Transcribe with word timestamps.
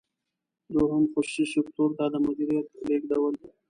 دوهم: 0.73 1.03
خصوصي 1.13 1.45
سکتور 1.53 1.89
ته 1.97 2.05
د 2.13 2.15
مدیریت 2.25 2.67
لیږدول. 2.87 3.35